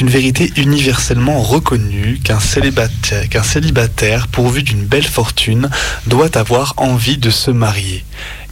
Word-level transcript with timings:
C'est 0.00 0.06
une 0.06 0.12
vérité 0.12 0.50
universellement 0.56 1.42
reconnue 1.42 2.20
qu'un 2.24 2.40
célibataire, 2.40 3.28
qu'un 3.28 3.42
célibataire 3.42 4.28
pourvu 4.28 4.62
d'une 4.62 4.86
belle 4.86 5.04
fortune 5.04 5.68
doit 6.06 6.38
avoir 6.38 6.72
envie 6.78 7.18
de 7.18 7.28
se 7.28 7.50
marier. 7.50 8.02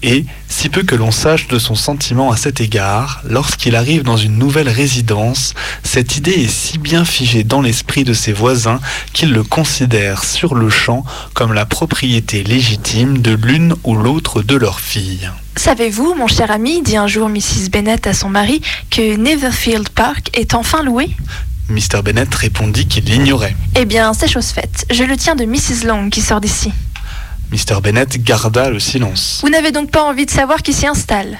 Et, 0.02 0.24
si 0.48 0.68
peu 0.68 0.82
que 0.82 0.94
l'on 0.94 1.10
sache 1.10 1.48
de 1.48 1.58
son 1.58 1.74
sentiment 1.74 2.30
à 2.30 2.36
cet 2.36 2.60
égard, 2.60 3.22
lorsqu'il 3.24 3.76
arrive 3.76 4.02
dans 4.02 4.16
une 4.16 4.38
nouvelle 4.38 4.68
résidence, 4.68 5.54
cette 5.82 6.16
idée 6.16 6.32
est 6.32 6.50
si 6.50 6.78
bien 6.78 7.04
figée 7.04 7.44
dans 7.44 7.60
l'esprit 7.60 8.04
de 8.04 8.12
ses 8.12 8.32
voisins 8.32 8.80
qu'ils 9.12 9.32
le 9.32 9.42
considèrent 9.42 10.24
sur 10.24 10.54
le 10.54 10.70
champ 10.70 11.04
comme 11.34 11.52
la 11.52 11.66
propriété 11.66 12.42
légitime 12.44 13.18
de 13.18 13.32
l'une 13.32 13.74
ou 13.84 13.96
l'autre 13.96 14.42
de 14.42 14.56
leurs 14.56 14.80
filles. 14.80 15.30
Savez-vous, 15.56 16.14
mon 16.14 16.28
cher 16.28 16.50
ami, 16.52 16.82
dit 16.82 16.96
un 16.96 17.08
jour 17.08 17.28
Mrs. 17.28 17.70
Bennet 17.72 18.06
à 18.06 18.14
son 18.14 18.28
mari, 18.28 18.60
que 18.90 19.16
Neverfield 19.16 19.88
Park 19.88 20.30
est 20.34 20.54
enfin 20.54 20.84
loué? 20.84 21.10
Mr. 21.68 22.02
Bennet 22.02 22.28
répondit 22.32 22.86
qu'il 22.86 23.04
l'ignorait. 23.04 23.54
Eh 23.74 23.84
bien, 23.84 24.14
c'est 24.14 24.28
chose 24.28 24.46
faite. 24.46 24.86
Je 24.90 25.04
le 25.04 25.16
tiens 25.16 25.34
de 25.34 25.44
Mrs. 25.44 25.86
Long 25.86 26.08
qui 26.08 26.22
sort 26.22 26.40
d'ici. 26.40 26.72
Mr. 27.50 27.80
Bennet 27.82 28.06
garda 28.18 28.68
le 28.68 28.78
silence. 28.78 29.40
Vous 29.42 29.48
n'avez 29.48 29.72
donc 29.72 29.90
pas 29.90 30.02
envie 30.02 30.26
de 30.26 30.30
savoir 30.30 30.62
qui 30.62 30.72
s'y 30.74 30.86
installe 30.86 31.38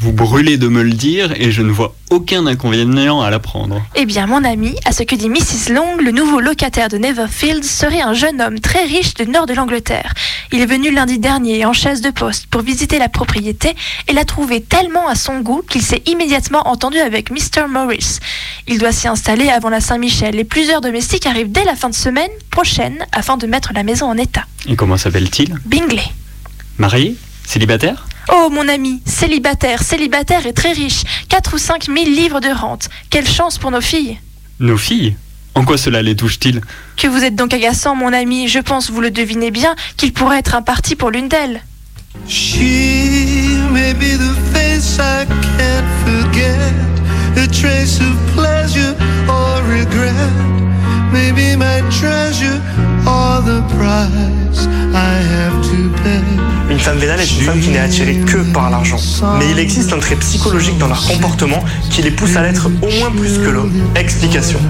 Vous 0.00 0.12
brûlez 0.12 0.58
de 0.58 0.68
me 0.68 0.82
le 0.84 0.92
dire 0.92 1.32
et 1.36 1.50
je 1.50 1.60
ne 1.60 1.72
vois 1.72 1.92
aucun 2.10 2.46
inconvénient 2.46 3.20
à 3.20 3.30
l'apprendre. 3.30 3.82
Eh 3.96 4.06
bien, 4.06 4.28
mon 4.28 4.44
ami, 4.44 4.76
à 4.84 4.92
ce 4.92 5.02
que 5.02 5.16
dit 5.16 5.28
Mrs. 5.28 5.72
Long, 5.74 5.96
le 5.96 6.12
nouveau 6.12 6.38
locataire 6.38 6.88
de 6.88 6.98
Neverfield 6.98 7.64
serait 7.64 8.00
un 8.00 8.14
jeune 8.14 8.40
homme 8.40 8.60
très 8.60 8.84
riche 8.84 9.14
du 9.14 9.26
nord 9.26 9.46
de 9.46 9.54
l'Angleterre. 9.54 10.14
Il 10.52 10.60
est 10.60 10.66
venu 10.66 10.92
lundi 10.92 11.18
dernier 11.18 11.64
en 11.66 11.72
chaise 11.72 12.00
de 12.00 12.10
poste 12.10 12.46
pour 12.46 12.62
visiter 12.62 13.00
la 13.00 13.08
propriété 13.08 13.74
et 14.06 14.12
l'a 14.12 14.24
trouvé 14.24 14.62
tellement 14.62 15.08
à 15.08 15.16
son 15.16 15.40
goût 15.40 15.62
qu'il 15.68 15.82
s'est 15.82 16.02
immédiatement 16.06 16.68
entendu 16.68 16.98
avec 16.98 17.32
Mr. 17.32 17.66
Morris. 17.68 18.20
Il 18.68 18.78
doit 18.78 18.92
s'y 18.92 19.08
installer 19.08 19.48
avant 19.48 19.68
la 19.68 19.80
Saint-Michel 19.80 20.38
et 20.38 20.44
plusieurs 20.44 20.80
domestiques 20.80 21.26
arrivent 21.26 21.50
dès 21.50 21.64
la 21.64 21.74
fin 21.74 21.88
de 21.88 21.94
semaine 21.94 22.30
prochaine 22.52 23.04
afin 23.10 23.36
de 23.36 23.48
mettre 23.48 23.72
la 23.74 23.82
maison 23.82 24.06
en 24.06 24.16
état. 24.16 24.44
Et 24.68 24.76
comment 24.76 24.96
s'appelle-t-il? 24.96 25.56
Bingley. 25.66 26.04
Marié? 26.78 27.16
Célibataire? 27.44 28.07
Oh 28.30 28.50
mon 28.50 28.68
ami, 28.68 29.02
célibataire, 29.06 29.82
célibataire 29.82 30.46
et 30.46 30.52
très 30.52 30.72
riche, 30.72 31.02
4 31.28 31.54
ou 31.54 31.58
5 31.58 31.86
000 31.86 31.96
livres 32.06 32.40
de 32.40 32.48
rente. 32.48 32.88
Quelle 33.10 33.26
chance 33.26 33.58
pour 33.58 33.70
nos 33.70 33.80
filles 33.80 34.18
Nos 34.60 34.76
filles? 34.76 35.16
En 35.54 35.64
quoi 35.64 35.78
cela 35.78 36.02
les 36.02 36.14
touche-t-il? 36.14 36.60
Que 36.96 37.08
vous 37.08 37.24
êtes 37.24 37.34
donc 37.34 37.54
agaçant, 37.54 37.96
mon 37.96 38.12
ami, 38.12 38.46
je 38.48 38.58
pense, 38.58 38.90
vous 38.90 39.00
le 39.00 39.10
devinez 39.10 39.50
bien, 39.50 39.74
qu'il 39.96 40.12
pourrait 40.12 40.38
être 40.38 40.54
un 40.54 40.62
parti 40.62 40.94
pour 40.94 41.10
l'une 41.10 41.28
d'elles. 41.28 41.62
She 42.28 43.58
may 43.72 43.94
be 43.94 44.18
the 44.18 44.34
face 44.52 44.98
I 44.98 45.24
can't 45.56 45.86
forget, 46.04 46.74
a 47.36 47.46
trace 47.48 47.98
of 48.00 48.14
pleasure 48.34 48.94
or 49.28 49.62
regret. 49.68 50.12
Maybe 51.12 51.56
my 51.56 51.80
treasure 51.90 52.60
or 53.06 53.42
the 53.42 53.62
price 53.74 54.66
I 54.94 55.22
have 55.22 55.62
to. 55.70 55.87
Une 56.78 56.84
femme 56.84 56.98
vénale 56.98 57.18
est 57.18 57.32
une 57.32 57.40
femme 57.40 57.58
qui 57.58 57.70
n'est 57.70 57.80
attirée 57.80 58.14
que 58.18 58.36
par 58.52 58.70
l'argent. 58.70 58.98
Mais 59.40 59.50
il 59.50 59.58
existe 59.58 59.92
un 59.92 59.98
trait 59.98 60.14
psychologique 60.14 60.78
dans 60.78 60.86
leur 60.86 61.04
comportement 61.08 61.64
qui 61.90 62.02
les 62.02 62.12
pousse 62.12 62.36
à 62.36 62.42
l'être 62.42 62.66
au 62.66 63.00
moins 63.00 63.10
plus 63.10 63.36
que 63.38 63.50
l'autre. 63.50 63.72
Explication. 63.96 64.60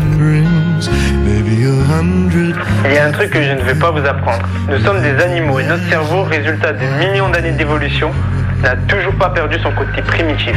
Il 2.87 2.93
y 2.95 2.97
a 2.97 3.05
un 3.05 3.13
truc 3.13 3.29
que 3.29 3.43
je 3.43 3.51
ne 3.51 3.61
vais 3.61 3.75
pas 3.75 3.91
vous 3.91 4.07
apprendre. 4.07 4.41
Nous 4.71 4.83
sommes 4.83 5.03
des 5.03 5.23
animaux 5.23 5.61
et 5.61 5.65
notre 5.65 5.87
cerveau, 5.91 6.23
résultat 6.23 6.73
de 6.73 6.87
millions 6.99 7.29
d'années 7.29 7.53
d'évolution, 7.53 8.11
n'a 8.63 8.75
toujours 8.75 9.15
pas 9.17 9.29
perdu 9.29 9.59
son 9.63 9.73
côté 9.73 10.01
primitif. 10.01 10.57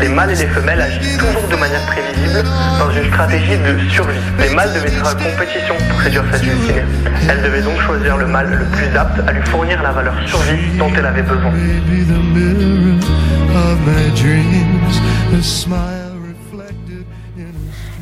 Les 0.00 0.08
mâles 0.08 0.30
et 0.30 0.34
les 0.34 0.46
femelles 0.46 0.80
agissent 0.80 1.16
toujours 1.16 1.48
de 1.48 1.56
manière 1.56 1.84
prévisible 1.86 2.42
dans 2.78 2.90
une 2.90 3.08
stratégie 3.10 3.58
de 3.58 3.88
survie. 3.90 4.18
Les 4.38 4.54
mâles 4.54 4.72
devaient 4.74 4.88
être 4.88 5.06
en 5.06 5.16
compétition 5.16 5.74
pour 5.90 6.02
séduire 6.02 6.24
cette 6.32 6.42
destinée. 6.44 6.82
Elle 7.28 7.42
devait 7.42 7.62
donc 7.62 7.80
choisir 7.80 8.16
le 8.16 8.26
mâle 8.26 8.50
le 8.50 8.64
plus 8.76 8.96
apte 8.96 9.20
à 9.26 9.32
lui 9.32 9.42
fournir 9.46 9.82
la 9.82 9.92
valeur 9.92 10.14
survie 10.26 10.76
dont 10.78 10.90
elle 10.96 11.06
avait 11.06 11.22
besoin. 11.22 11.52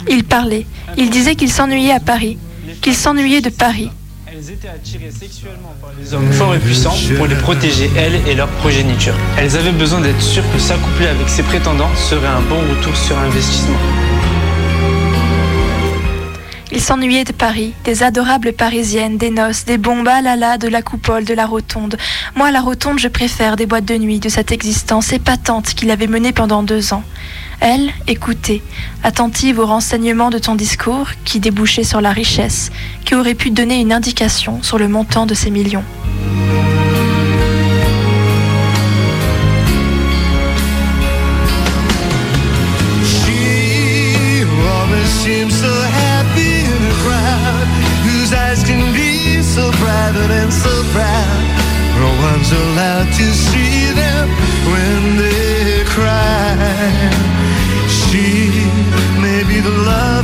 Il 0.09 0.25
parlait, 0.25 0.67
il 0.97 1.11
disait 1.11 1.35
qu'il 1.35 1.51
s'ennuyait 1.51 1.93
à 1.93 2.01
Paris, 2.01 2.39
qu'il 2.81 2.95
s'ennuyait 2.95 3.41
de 3.41 3.51
Paris. 3.51 3.91
Elles 4.37 4.51
étaient 4.51 4.69
attirées 4.69 5.13
sexuellement 5.13 5.77
par 5.81 5.91
les 5.97 6.13
hommes 6.13 6.33
forts 6.33 6.57
et 6.57 6.59
puissants 6.59 6.97
pour 7.17 7.29
les 7.29 7.37
protéger, 7.37 7.89
elles 7.97 8.17
et 8.27 8.35
leur 8.35 8.49
progéniture. 8.49 9.15
Elles 9.39 9.57
avaient 9.57 9.71
besoin 9.71 10.01
d'être 10.01 10.21
sûres 10.21 10.43
que 10.53 10.59
s'accoupler 10.59 11.07
avec 11.07 11.29
ces 11.29 11.45
prétendants 11.45 11.95
serait 11.95 12.27
un 12.27 12.41
bon 12.41 12.59
retour 12.59 12.97
sur 12.97 13.17
investissement. 13.17 13.79
Il 16.73 16.81
s'ennuyait 16.81 17.23
de 17.23 17.33
Paris, 17.33 17.75
des 17.85 18.03
adorables 18.03 18.53
parisiennes, 18.53 19.19
des 19.19 19.31
noces, 19.31 19.67
des 19.67 19.79
bombes 19.79 20.07
là 20.07 20.35
là, 20.35 20.59
de 20.59 20.67
la 20.67 20.83
coupole, 20.83 21.25
de 21.25 21.35
la 21.35 21.47
rotonde. 21.47 21.97
Moi, 22.35 22.51
la 22.51 22.61
rotonde, 22.61 22.99
je 22.99 23.07
préfère 23.07 23.55
des 23.55 23.67
boîtes 23.67 23.85
de 23.85 23.97
nuit, 23.97 24.19
de 24.19 24.29
cette 24.29 24.51
existence 24.51 25.13
épatante 25.13 25.75
qu'il 25.75 25.93
avait 25.93 26.09
menée 26.09 26.33
pendant 26.33 26.65
deux 26.65 26.93
ans. 26.93 27.05
Elle, 27.61 27.91
écoutait, 28.07 28.63
attentive 29.03 29.59
aux 29.59 29.67
renseignements 29.67 30.31
de 30.31 30.39
ton 30.39 30.55
discours, 30.55 31.09
qui 31.25 31.41
débouchait 31.41 31.85
sur 31.85 32.01
la 32.01 32.11
richesse, 32.11 32.71
qui 33.05 33.15
aurait 33.15 33.35
pu 33.35 33.51
donner 33.51 33.81
une 33.81 33.93
indication 33.93 34.63
sur 34.63 34.79
le 34.79 34.89
montant 34.89 35.27
de 35.27 35.35
ces 35.35 35.51
millions. 35.51 35.85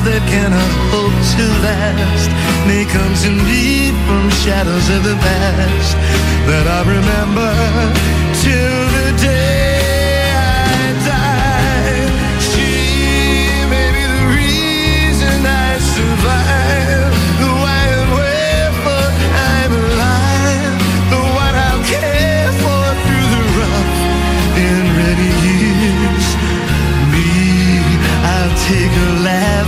That 0.04 0.22
cannot 0.32 0.72
hope 0.88 1.18
to 1.36 1.44
last. 1.60 2.30
May 2.66 2.84
come 2.88 3.12
to 3.24 3.30
me 3.44 3.92
from 4.06 4.30
shadows 4.30 4.88
of 4.88 5.04
the 5.04 5.16
past 5.20 5.92
that 6.48 6.64
I 6.64 6.80
remember 6.88 7.52
till 8.40 8.80
the 8.96 9.08
day 9.20 10.32
I 10.32 10.96
die. 11.04 12.08
She 12.40 13.60
may 13.68 13.88
be 13.92 14.04
the 14.16 14.24
reason 14.40 15.44
I 15.44 15.76
survive. 15.76 17.12
The 17.44 17.50
why 17.60 17.82
and 18.00 18.10
wherefore 18.16 19.08
I'm 19.52 19.72
alive. 19.84 20.76
The 21.12 21.22
one 21.44 21.54
I'll 21.68 21.84
care 21.84 22.48
for 22.62 22.84
through 23.04 23.28
the 23.36 23.44
rough 23.60 23.96
and 24.64 24.84
ready 24.96 25.30
years. 25.44 26.26
Me, 27.12 27.28
I'll 28.24 28.54
take 28.64 28.92
her 28.96 29.12
laughter 29.28 29.59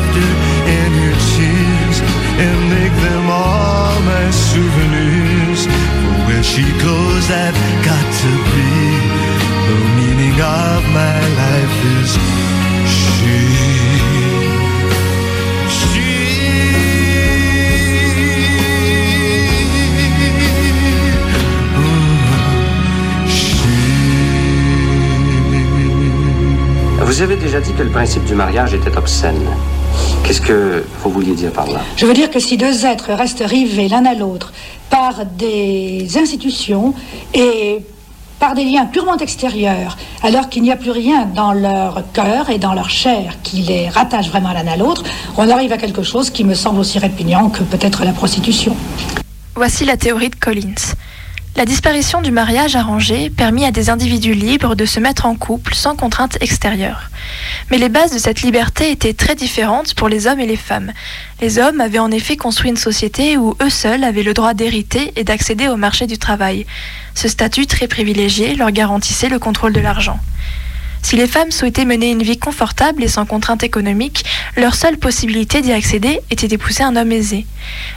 goes, 6.61 7.31
I've 7.31 7.55
got 7.83 8.07
to 8.21 8.31
be. 8.53 8.73
The 9.69 9.79
meaning 9.97 10.39
of 10.41 10.85
my 10.93 11.21
life 11.41 11.77
is 12.03 12.13
she. 12.87 13.63
Vous 27.05 27.21
avez 27.21 27.37
déjà 27.37 27.61
dit 27.61 27.73
que 27.73 27.83
le 27.83 27.91
principe 27.91 28.25
du 28.25 28.35
mariage 28.35 28.75
était 28.75 28.97
obscène. 28.97 29.47
Qu'est-ce 30.25 30.41
que 30.41 30.85
vous 31.03 31.11
vouliez 31.11 31.35
dire 31.35 31.53
par 31.53 31.67
là 31.71 31.81
Je 31.97 32.07
veux 32.07 32.15
dire 32.15 32.31
que 32.31 32.41
si 32.41 32.57
deux 32.57 32.87
êtres 32.87 33.13
restent 33.13 33.45
rivés 33.45 33.89
l'un 33.89 34.05
à 34.05 34.15
l'autre 34.15 34.53
par 34.89 35.25
des 35.27 36.07
institutions 36.17 36.95
et 37.35 37.81
par 38.39 38.55
des 38.55 38.65
liens 38.65 38.87
purement 38.87 39.17
extérieurs, 39.17 39.97
alors 40.23 40.49
qu'il 40.49 40.63
n'y 40.63 40.73
a 40.73 40.77
plus 40.77 40.91
rien 40.91 41.27
dans 41.27 41.53
leur 41.53 42.03
cœur 42.13 42.51
et 42.51 42.59
dans 42.59 42.75
leur 42.75 42.91
chair 42.91 43.37
qui 43.43 43.59
les 43.63 43.89
rattache 43.89 44.29
vraiment 44.29 44.53
l'un 44.53 44.67
à 44.67 44.77
l'autre, 44.77 45.05
on 45.37 45.49
arrive 45.49 45.73
à 45.73 45.77
quelque 45.77 46.03
chose 46.03 46.31
qui 46.31 46.43
me 46.43 46.55
semble 46.55 46.81
aussi 46.81 46.99
répugnant 46.99 47.51
que 47.51 47.63
peut-être 47.63 48.05
la 48.05 48.13
prostitution. 48.13 48.75
Voici 49.55 49.85
la 49.85 49.97
théorie 49.97 50.31
de 50.31 50.35
Collins. 50.35 50.95
La 51.55 51.67
disparition 51.67 52.23
du 52.23 52.31
mariage 52.31 52.77
arrangé 52.77 53.29
permit 53.29 53.67
à 53.67 53.71
des 53.71 53.91
individus 53.91 54.33
libres 54.33 54.75
de 54.75 54.87
se 54.87 55.01
mettre 55.01 55.27
en 55.27 55.35
couple 55.35 55.75
sans 55.75 55.95
contrainte 55.95 56.39
extérieure. 56.41 57.11
Mais 57.71 57.77
les 57.77 57.91
bases 57.91 58.11
de 58.11 58.19
cette 58.19 58.41
liberté 58.41 58.91
étaient 58.91 59.13
très 59.13 59.35
différentes 59.35 59.93
pour 59.95 60.09
les 60.09 60.27
hommes 60.27 60.41
et 60.41 60.47
les 60.47 60.57
femmes. 60.57 60.93
Les 61.43 61.59
hommes 61.59 61.83
avaient 61.83 61.99
en 61.99 62.11
effet 62.11 62.37
construit 62.37 62.71
une 62.71 62.79
société 62.79 63.37
où 63.37 63.55
eux 63.61 63.69
seuls 63.69 64.03
avaient 64.03 64.23
le 64.23 64.33
droit 64.33 64.55
d'hériter 64.55 65.13
et 65.17 65.25
d'accéder 65.25 65.69
au 65.69 65.77
marché 65.77 66.07
du 66.07 66.17
travail. 66.17 66.65
Ce 67.15 67.29
statut 67.29 67.67
très 67.67 67.87
privilégié 67.87 68.55
leur 68.55 68.71
garantissait 68.71 69.29
le 69.29 69.39
contrôle 69.39 69.75
de 69.75 69.81
l'argent. 69.81 70.21
Si 71.03 71.17
les 71.17 71.27
femmes 71.27 71.51
souhaitaient 71.51 71.85
mener 71.85 72.11
une 72.11 72.23
vie 72.23 72.39
confortable 72.39 73.03
et 73.03 73.09
sans 73.09 73.27
contrainte 73.27 73.65
économique, 73.65 74.25
leur 74.57 74.75
seule 74.75 74.97
possibilité 74.97 75.61
d'y 75.61 75.73
accéder 75.73 76.21
était 76.31 76.49
d'épouser 76.49 76.85
un 76.85 76.97
homme 76.97 77.13
aisé. 77.13 77.45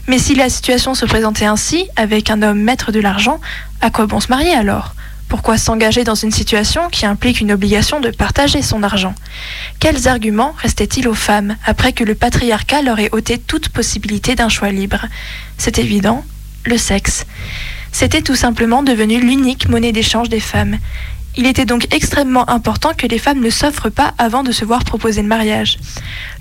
Mais 0.08 0.20
si 0.20 0.36
la 0.36 0.50
situation 0.50 0.96
se 0.96 1.06
présentait 1.06 1.46
ainsi, 1.46 1.88
avec 1.96 2.30
un 2.30 2.42
homme 2.42 2.62
maître 2.62 2.92
de 2.92 3.00
l'argent, 3.00 3.40
à 3.82 3.90
quoi 3.90 4.08
bon 4.08 4.20
se 4.20 4.28
marier 4.28 4.54
alors? 4.54 4.96
Pourquoi 5.28 5.58
s'engager 5.58 6.04
dans 6.04 6.16
une 6.16 6.32
situation 6.32 6.90
qui 6.90 7.06
implique 7.06 7.42
une 7.42 7.52
obligation 7.52 8.00
de 8.00 8.12
partager 8.12 8.62
son 8.62 8.84
argent? 8.84 9.16
Quels 9.80 10.08
arguments 10.08 10.54
restaient-ils 10.58 11.08
aux 11.08 11.16
femmes 11.16 11.58
après 11.66 11.94
que 11.94 12.04
le 12.04 12.16
patriarcat 12.16 12.82
leur 12.82 13.00
ait 13.00 13.10
ôté 13.12 13.40
toute 13.40 13.70
possibilité 13.70 14.36
d'un 14.36 14.50
choix 14.50 14.70
libre? 14.70 15.06
C'est 15.58 15.80
évident, 15.80 16.24
le 16.66 16.78
sexe. 16.78 17.26
C'était 17.92 18.22
tout 18.22 18.36
simplement 18.36 18.84
devenu 18.84 19.20
l'unique 19.20 19.70
monnaie 19.70 19.94
d'échange 19.94 20.30
des 20.30 20.40
femmes. 20.40 20.78
Il 21.38 21.48
était 21.48 21.66
donc 21.66 21.94
extrêmement 21.94 22.50
important 22.50 22.94
que 22.98 23.08
les 23.08 23.20
femmes 23.20 23.42
ne 23.42 23.50
s'offrent 23.50 23.90
pas 23.90 24.14
avant 24.18 24.42
de 24.42 24.54
se 24.54 24.64
voir 24.64 24.86
proposer 24.86 25.22
le 25.22 25.28
mariage. 25.28 25.78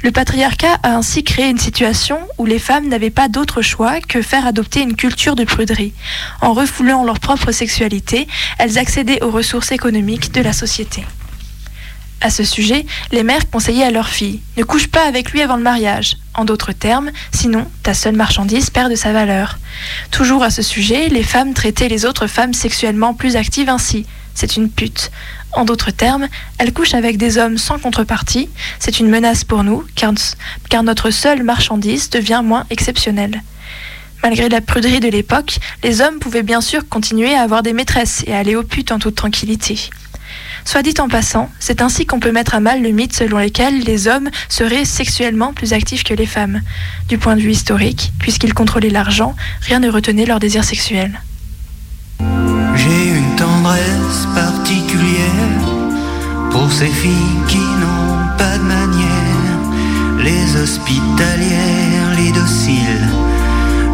Le 0.03 0.13
patriarcat 0.13 0.79
a 0.85 0.95
ainsi 0.95 1.25
créé 1.25 1.49
une 1.49 1.59
situation 1.59 2.19
où 2.39 2.47
les 2.47 2.61
femmes 2.61 2.89
n'avaient 2.89 3.11
pas 3.11 3.29
d'autre 3.29 3.61
choix 3.61 4.01
que 4.01 4.23
faire 4.23 4.47
adopter 4.47 4.83
une 4.83 4.95
culture 4.95 5.35
de 5.35 5.43
pruderie. 5.45 5.95
En 6.41 6.53
refoulant 6.53 7.05
leur 7.05 7.19
propre 7.19 7.51
sexualité, 7.51 8.29
elles 8.59 8.79
accédaient 8.79 9.23
aux 9.23 9.33
ressources 9.33 9.73
économiques 9.73 10.33
de 10.33 10.41
la 10.41 10.53
société. 10.53 11.05
À 12.21 12.31
ce 12.31 12.45
sujet, 12.45 12.87
les 13.11 13.25
mères 13.25 13.51
conseillaient 13.51 13.85
à 13.85 13.91
leurs 13.91 14.09
filles 14.09 14.41
Ne 14.57 14.63
couche 14.63 14.87
pas 14.87 15.07
avec 15.07 15.33
lui 15.33 15.43
avant 15.43 15.57
le 15.57 15.63
mariage. 15.63 16.17
En 16.35 16.45
d'autres 16.45 16.73
termes, 16.73 17.11
sinon 17.33 17.67
ta 17.83 17.95
seule 17.95 18.17
marchandise 18.17 18.71
perd 18.71 18.91
de 18.91 18.97
sa 18.97 19.13
valeur. 19.13 19.59
Toujours 20.13 20.45
à 20.45 20.51
ce 20.51 20.63
sujet, 20.63 21.09
les 21.09 21.25
femmes 21.25 21.53
traitaient 21.53 21.89
les 21.89 22.07
autres 22.07 22.29
femmes 22.29 22.55
sexuellement 22.55 23.13
plus 23.13 23.35
actives 23.35 23.69
ainsi 23.69 24.07
c'est 24.35 24.57
une 24.57 24.71
pute. 24.71 25.11
En 25.53 25.65
d'autres 25.65 25.93
termes, 25.93 26.29
elle 26.59 26.73
couche 26.73 26.95
avec 26.95 27.17
des 27.17 27.39
hommes 27.39 27.59
sans 27.59 27.79
contrepartie, 27.79 28.49
c'est 28.79 28.99
une 28.99 29.09
menace 29.09 29.45
pour 29.45 29.63
nous, 29.63 29.85
car, 29.95 30.83
notre 30.83 31.11
seule 31.11 31.43
marchandise 31.43 32.11
devient 32.11 32.43
moins 32.45 32.67
exceptionnelle. 32.71 33.43
Malgré 34.23 34.49
la 34.49 34.61
pruderie 34.61 35.01
de 35.01 35.09
l'époque, 35.09 35.59
les 35.83 36.01
hommes 36.01 36.19
pouvaient 36.19 36.43
bien 36.43 36.61
sûr 36.61 36.89
continuer 36.89 37.35
à 37.35 37.43
avoir 37.43 37.63
des 37.63 37.73
maîtresses 37.73 38.25
et 38.27 38.35
à 38.35 38.39
aller 38.39 38.57
aux 38.57 38.63
putes 38.63 38.91
en 38.91 38.99
toute 38.99 39.15
tranquillité. 39.15 39.79
Soit 40.65 40.83
dit 40.83 40.95
en 40.99 41.09
passant, 41.09 41.51
c'est 41.61 41.83
ainsi 41.83 42.07
qu'on 42.07 42.21
peut 42.21 42.33
mettre 42.33 42.55
à 42.55 42.61
mal 42.61 42.83
le 42.83 42.91
mythe 42.91 43.15
selon 43.15 43.39
lequel 43.39 43.81
les 43.81 44.09
hommes 44.09 44.31
seraient 44.49 44.87
sexuellement 44.87 45.53
plus 45.53 45.75
actifs 45.75 46.05
que 46.05 46.15
les 46.15 46.27
femmes. 46.27 46.63
Du 47.09 47.19
point 47.19 47.37
de 47.37 47.43
vue 47.43 47.51
historique, 47.51 48.13
puisqu'ils 48.19 48.55
contrôlaient 48.55 48.89
l'argent, 48.89 49.37
rien 49.61 49.79
ne 49.79 49.91
retenait 49.91 50.27
leur 50.27 50.41
désir 50.41 50.65
sexuel. 50.65 51.21
Ces 56.79 56.87
filles 56.87 57.39
qui 57.47 57.65
n'ont 57.81 58.19
pas 58.37 58.59
de 58.59 58.65
manière, 58.65 59.61
les 60.19 60.45
hospitalières, 60.61 62.09
les 62.17 62.33
dociles. 62.33 63.09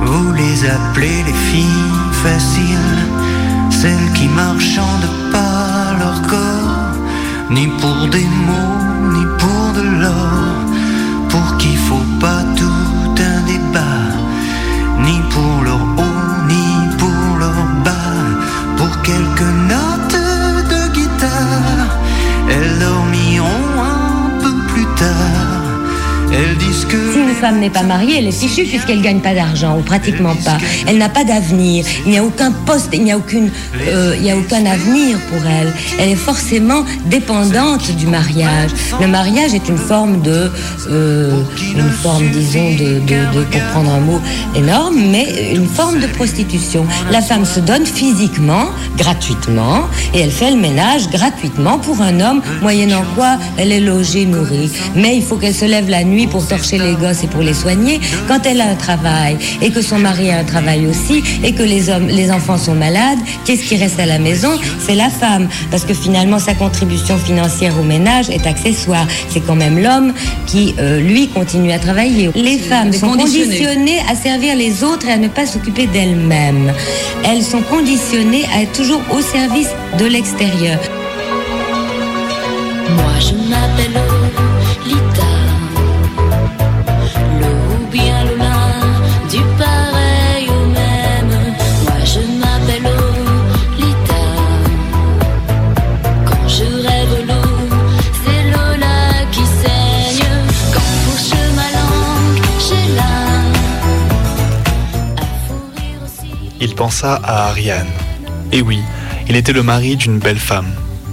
Vous 0.06 0.32
les 0.32 0.65
appelez 0.65 1.23
les 1.29 1.38
filles 1.50 1.93
faciles, 2.25 3.03
celles 3.71 4.11
qui 4.15 4.29
marchandent 4.29 5.15
pas 5.31 5.94
leur 5.99 6.23
corps, 6.23 6.94
ni 7.50 7.67
pour 7.81 8.09
des 8.09 8.29
mots, 8.49 9.12
ni 9.15 9.25
pour 9.41 9.65
de 9.79 9.87
l'or, 10.03 10.55
pour 11.29 11.59
qu'il 11.59 11.77
faut 11.77 12.09
pas 12.19 12.40
femme 27.50 27.58
n'est 27.61 27.70
pas 27.70 27.82
mariée, 27.82 28.19
elle 28.19 28.29
est 28.29 28.32
fichue 28.32 28.62
puisqu'elle 28.64 29.02
gagne 29.02 29.19
pas 29.19 29.35
d'argent, 29.35 29.76
ou 29.76 29.82
pratiquement 29.82 30.37
pas. 30.44 30.58
Elle 30.87 30.99
n'a 30.99 31.08
pas 31.08 31.25
d'avenir. 31.25 31.85
Il 32.06 32.12
n'y 32.12 32.19
a 32.19 32.25
aucun 32.25 32.52
poste, 32.52 32.91
il 32.93 33.02
n'y 33.02 33.11
a, 33.11 33.17
aucune, 33.17 33.50
euh, 33.88 34.14
il 34.17 34.23
n'y 34.23 34.31
a 34.31 34.37
aucun 34.37 34.64
avenir 34.67 35.19
pour 35.29 35.38
elle. 35.44 35.73
Elle 35.99 36.11
est 36.11 36.14
forcément 36.31 36.85
dépendante 37.06 37.91
du 37.97 38.06
mariage. 38.06 38.70
Le 39.00 39.08
mariage 39.08 39.52
est 39.52 39.69
une 39.69 39.79
forme 39.79 40.20
de, 40.23 40.49
euh, 40.91 41.43
une 41.75 41.91
forme, 41.91 42.29
disons, 42.31 42.70
de- 42.76 43.00
de- 43.00 43.44
pour 43.50 43.61
prendre 43.73 43.91
un 43.94 44.00
mot 44.00 44.20
énorme, 44.55 44.94
mais 45.11 45.53
une 45.53 45.67
forme 45.67 45.99
de 45.99 46.06
prostitution. 46.06 46.87
La 47.11 47.20
femme 47.20 47.44
se 47.44 47.58
donne 47.58 47.85
physiquement, 47.85 48.67
gratuitement, 48.96 49.81
et 50.14 50.20
elle 50.20 50.31
fait 50.31 50.53
le 50.53 50.56
ménage 50.56 51.08
gratuitement 51.11 51.79
pour 51.79 52.00
un 52.00 52.20
homme, 52.20 52.43
moyennant 52.62 53.03
quoi 53.17 53.38
elle 53.56 53.73
est 53.73 53.81
logée, 53.81 54.25
nourrie. 54.25 54.70
Mais 54.94 55.17
il 55.17 55.23
faut 55.25 55.37
qu'elle 55.37 55.55
se 55.55 55.64
lève 55.64 55.88
la 55.91 56.05
nuit 56.05 56.29
pour 56.29 56.46
torcher 56.46 56.79
les 56.79 56.94
gosses 56.94 57.25
et 57.25 57.26
pour 57.26 57.40
les 57.43 57.55
soigner. 57.55 58.01
Quand 58.29 58.47
elle 58.47 58.61
a 58.61 58.69
un 58.69 58.75
travail 58.75 59.37
et 59.61 59.71
que 59.71 59.83
son 59.83 59.99
mari 59.99 60.31
a 60.31 60.39
un 60.39 60.45
travail 60.45 60.87
aussi 60.87 61.23
et 61.43 61.53
que 61.53 61.63
les 61.63 61.89
hommes, 61.91 62.09
les 62.09 62.31
enfants 62.31 62.59
sont 62.59 62.75
malades, 62.75 63.19
qu'est-ce 63.45 63.65
qui 63.69 63.77
reste 63.77 63.99
à 64.01 64.07
la 64.07 64.19
maison? 64.19 64.51
C'est 64.87 64.95
la 64.95 65.11
femme, 65.11 65.49
parce 65.71 65.85
que 65.85 65.95
finalement 65.95 66.39
sa 66.39 66.55
contribution 66.55 67.17
financière 67.19 67.79
au 67.79 67.83
ménage 67.83 68.31
est 68.31 68.47
accessoire. 68.47 69.07
C'est 69.29 69.41
quand 69.41 69.57
même 69.57 69.79
l'homme 69.79 70.13
qui, 70.47 70.75
euh, 70.79 71.01
lui, 71.01 71.29
continue 71.29 71.73
à 71.73 71.79
travailler. 71.79 72.31
Les 72.35 72.59
femmes 72.59 72.93
sont 72.93 73.13
conditionnées 73.17 74.01
à 74.11 74.15
servir 74.15 74.57
les 74.57 74.85
autres 74.85 75.07
et 75.07 75.13
à 75.13 75.17
ne 75.17 75.29
pas 75.29 75.47
s'occuper 75.47 75.87
d'elles-mêmes. 75.87 76.73
Elles 77.25 77.43
sont 77.43 77.63
conditionnées 77.63 78.45
à 78.55 78.63
être 78.63 78.73
toujours 78.73 79.03
au 79.13 79.21
service 79.21 79.71
de 79.99 80.07
l'extérieur. 80.07 80.79
Moi 82.97 83.15
je 83.21 83.35
m'appelle 83.49 84.01
Lita. 84.87 85.30
Il 106.61 106.75
pensa 106.75 107.15
à 107.15 107.49
Ariane. 107.49 107.91
Et 108.53 108.61
oui, 108.61 108.81
il 109.29 109.37
était 109.37 109.53
le 109.53 109.62
mari 109.62 109.97
d'une 109.97 110.19
belle 110.19 110.39
femme. 110.39 110.73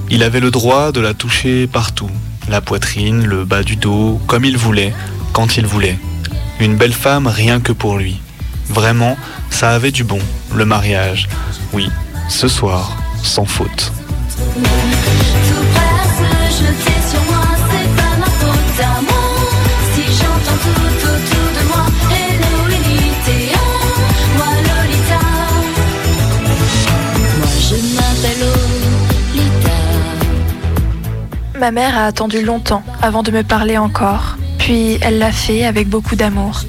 Il 0.10 0.24
avait 0.24 0.40
le 0.40 0.52
droit 0.52 0.92
de 0.92 1.00
la 1.00 1.14
toucher 1.14 1.68
partout, 1.68 2.10
la 2.50 2.62
poitrine, 2.62 3.26
le 3.26 3.45
bas 3.45 3.64
du 3.64 3.76
dos, 3.76 4.19
comme 4.28 4.45
il 4.45 4.57
voulait, 4.57 4.94
quand 5.33 5.57
il 5.57 5.66
voulait. 5.66 5.98
Une 6.60 6.76
belle 6.76 6.94
femme 6.94 7.28
rien 7.28 7.60
que 7.60 7.71
pour 7.71 7.98
lui. 7.98 8.19
Vraiment, 8.69 9.18
ça 9.50 9.71
avait 9.71 9.92
du 9.92 10.04
bon, 10.04 10.19
le 10.54 10.66
mariage. 10.66 11.30
Oui, 11.74 11.90
ce 12.30 12.48
soir, 12.48 12.98
sans 13.24 13.45
faute. 13.45 13.94
Ma 31.68 31.71
mère 31.71 31.97
a 31.97 32.06
attendu 32.06 32.44
longtemps 32.44 32.81
avant 33.02 33.24
de 33.24 33.31
me 33.31 33.44
parler 33.44 33.78
encore, 33.78 34.38
puis 34.57 34.97
elle 35.02 35.19
l'a 35.19 35.33
fait 35.33 35.66
avec 35.66 35.90
beaucoup 35.90 36.16
d'amour. 36.16 36.62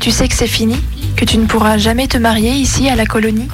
Tu 0.00 0.10
sais 0.10 0.26
que 0.26 0.34
c'est 0.34 0.48
fini? 0.48 0.80
Que 1.16 1.24
tu 1.24 1.38
ne 1.38 1.46
pourras 1.46 1.78
jamais 1.78 2.08
te 2.08 2.18
marier 2.18 2.50
ici 2.50 2.88
à 2.88 2.96
la 2.96 3.06
colonie? 3.06 3.46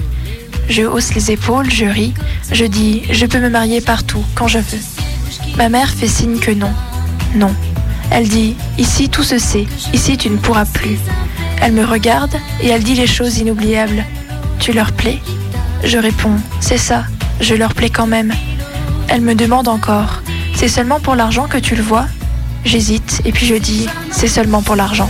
Je 0.71 0.85
hausse 0.85 1.13
les 1.15 1.31
épaules, 1.31 1.71
je 1.71 1.85
ris, 1.85 2.15
je 2.53 2.65
dis 2.65 3.03
je 3.11 3.27
peux 3.27 3.39
me 3.39 3.51
marier 3.51 3.83
partout, 3.83 4.25
quand 4.35 4.49
je 4.49 4.61
veux. 4.61 4.81
Ma 5.59 5.69
mère 5.69 5.91
fait 5.91 6.09
signe 6.09 6.39
que 6.39 6.53
non. 6.53 6.73
Non. 7.35 7.55
Elle 8.11 8.27
dit 8.27 8.57
ici 8.79 9.11
tout 9.11 9.25
se 9.25 9.39
sait, 9.39 9.67
ici 9.93 10.17
tu 10.17 10.31
ne 10.31 10.39
pourras 10.39 10.65
plus. 10.65 10.97
Elle 11.61 11.73
me 11.73 11.85
regarde 11.85 12.35
et 12.63 12.69
elle 12.69 12.83
dit 12.83 12.95
les 12.95 13.07
choses 13.07 13.37
inoubliables. 13.37 14.07
Tu 14.59 14.73
leur 14.73 14.93
plais? 14.93 15.19
Je 15.85 15.99
réponds 15.99 16.39
c'est 16.61 16.79
ça, 16.79 17.05
je 17.43 17.55
leur 17.55 17.75
plais 17.75 17.91
quand 17.91 18.07
même. 18.07 18.33
Elle 19.09 19.21
me 19.21 19.35
demande 19.35 19.69
encore 19.69 20.23
c'est 20.59 20.67
seulement 20.67 20.99
pour 20.99 21.15
l'argent 21.15 21.47
que 21.47 21.57
tu 21.57 21.77
le 21.77 21.83
vois 21.83 22.07
J'hésite 22.65 23.23
et 23.25 23.31
puis 23.31 23.47
je 23.47 23.55
dis 23.55 23.87
c'est 24.11 24.27
seulement 24.27 24.61
pour 24.61 24.75
l'argent. 24.75 25.09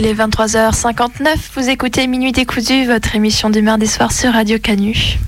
Il 0.00 0.06
est 0.06 0.14
23h59, 0.14 1.36
vous 1.56 1.68
écoutez 1.68 2.06
Minuit 2.06 2.32
décousu, 2.32 2.86
votre 2.86 3.14
émission 3.16 3.50
du 3.50 3.60
mardi 3.60 3.86
soir 3.86 4.12
sur 4.12 4.32
Radio 4.32 4.58
Canu. 4.58 5.18